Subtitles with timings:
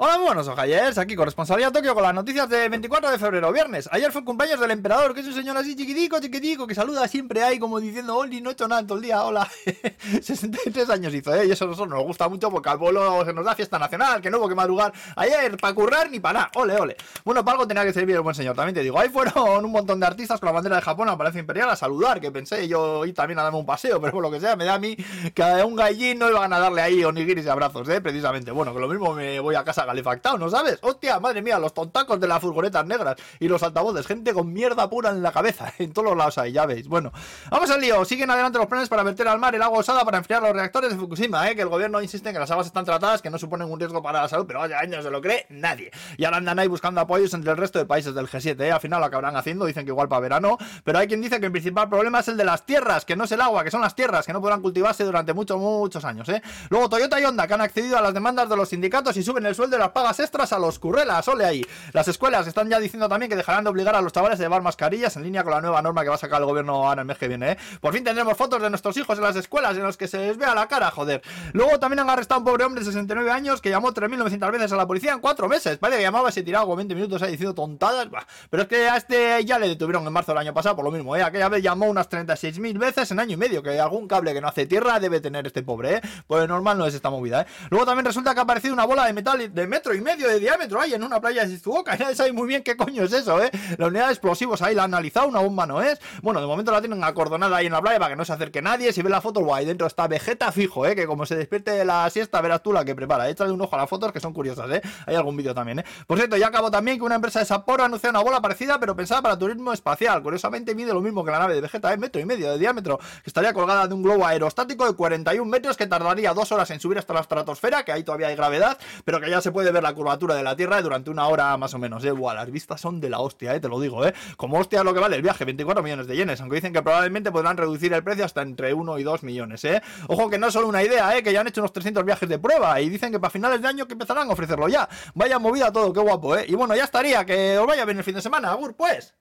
[0.00, 3.88] Hola, muy buenos ojayers, aquí corresponsalía Tokio con las noticias de 24 de febrero, viernes.
[3.90, 7.08] Ayer fue el cumpleaños del emperador, que es un señor así chiquitico, chiquitico, que saluda
[7.08, 9.48] siempre ahí como diciendo, Oli, no he hecho nada todo el día, hola.
[10.22, 11.46] 63 años hizo, ¿eh?
[11.46, 14.30] Y eso nosotros nos gusta mucho porque al pueblo se nos da fiesta nacional, que
[14.30, 16.96] no hubo que madrugar ayer para currar ni para nada, ole, ole.
[17.24, 19.00] Bueno, para algo tenía que servir el buen señor, también te digo.
[19.00, 21.74] Ahí fueron un montón de artistas con la bandera de Japón a Palacio Imperial a
[21.74, 24.54] saludar, que pensé yo ir también a darme un paseo, pero por lo que sea,
[24.54, 24.94] me da a mí
[25.34, 28.00] que a un gallín no iban a darle ahí onigiris y abrazos, ¿eh?
[28.00, 28.52] Precisamente.
[28.52, 30.78] Bueno, que lo mismo me voy a casa calefactado, ¿no sabes?
[30.82, 34.90] Hostia, madre mía, los tontacos de las furgonetas negras y los altavoces, gente con mierda
[34.90, 36.86] pura en la cabeza, en todos los lados ahí, ya veis.
[36.88, 37.10] Bueno,
[37.50, 38.04] vamos al lío.
[38.04, 40.90] Siguen adelante los planes para verter al mar el agua usada para enfriar los reactores
[40.90, 41.56] de Fukushima, ¿eh?
[41.56, 44.02] Que el gobierno insiste en que las aguas están tratadas, que no suponen un riesgo
[44.02, 45.90] para la salud, pero vaya años se lo cree nadie.
[46.18, 48.72] Y ahora andan ahí buscando apoyos entre el resto de países del G7, ¿eh?
[48.72, 51.46] Al final lo acabarán haciendo, dicen que igual para verano, pero hay quien dice que
[51.46, 53.80] el principal problema es el de las tierras, que no es el agua, que son
[53.80, 56.42] las tierras, que no podrán cultivarse durante muchos, muchos años, ¿eh?
[56.68, 59.46] Luego Toyota y Honda, que han accedido a las demandas de los sindicatos y suben
[59.46, 61.66] el sueldo las pagas extras a los currelas, ole ahí.
[61.92, 64.62] Las escuelas están ya diciendo también que dejarán de obligar a los chavales a llevar
[64.62, 67.06] mascarillas en línea con la nueva norma que va a sacar el gobierno ahora el
[67.06, 67.58] mes que viene, ¿eh?
[67.80, 70.36] Por fin tendremos fotos de nuestros hijos en las escuelas en los que se les
[70.36, 71.22] vea la cara, joder.
[71.52, 74.72] Luego también han arrestado a un pobre hombre de 69 años que llamó 3.900 veces
[74.72, 75.78] a la policía en 4 meses.
[75.78, 78.08] Parece que llamaba y se tiraba como 20 minutos ahí diciendo tontadas.
[78.50, 80.90] Pero es que a este ya le detuvieron en marzo del año pasado por lo
[80.90, 81.22] mismo, ¿eh?
[81.22, 84.48] Aquella vez llamó unas 36.000 veces en año y medio, que algún cable que no
[84.48, 86.00] hace tierra debe tener este pobre, ¿eh?
[86.26, 87.46] Pues normal no es esta movida, ¿eh?
[87.70, 90.40] Luego también resulta que ha aparecido una bola de metal de metro y medio de
[90.40, 91.94] diámetro ahí en una playa de Shizuoka.
[91.94, 93.50] Y nadie sabe muy bien qué coño es eso, ¿eh?
[93.76, 96.00] La unidad de explosivos ahí la han analizado, una bomba no es.
[96.22, 98.62] Bueno, de momento la tienen acordonada ahí en la playa para que no se acerque
[98.62, 98.92] nadie.
[98.92, 100.94] Si ve la foto, guay, dentro está Vegeta fijo, ¿eh?
[100.94, 103.28] Que como se despierte de la siesta, verás tú la que prepara.
[103.28, 104.82] Échale un ojo a las fotos que son curiosas, ¿eh?
[105.06, 105.84] Hay algún vídeo también, ¿eh?
[106.06, 108.96] Por cierto, ya acabo también que una empresa de Sapporo anunció una bola parecida, pero
[108.96, 110.22] pensada para turismo espacial.
[110.22, 111.96] Curiosamente mide lo mismo que la nave de Vegeta, ¿eh?
[111.96, 115.76] Metro y medio de diámetro, que estaría colgada de un globo aerostático de 41 metros
[115.76, 119.20] que tardaría dos horas en subir hasta la estratosfera, que ahí todavía hay gravedad, pero
[119.20, 121.80] que ya se puede ver la curvatura de la Tierra durante una hora más o
[121.80, 122.12] menos, ¿eh?
[122.12, 123.58] Buah, las vistas son de la hostia, ¿eh?
[123.58, 124.14] Te lo digo, ¿eh?
[124.36, 127.32] Como hostia lo que vale el viaje, 24 millones de yenes, aunque dicen que probablemente
[127.32, 129.82] podrán reducir el precio hasta entre 1 y 2 millones, ¿eh?
[130.06, 131.24] Ojo que no es solo una idea, ¿eh?
[131.24, 133.66] Que ya han hecho unos 300 viajes de prueba y dicen que para finales de
[133.66, 134.88] año que empezarán a ofrecerlo ya.
[135.14, 136.44] Vaya movida todo, qué guapo, ¿eh?
[136.46, 139.12] Y bueno, ya estaría, que os vaya bien el fin de semana, Agur, pues.